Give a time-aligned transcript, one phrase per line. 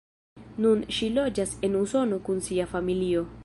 [0.65, 3.27] Nun ŝi loĝas en Usono kun sia familio.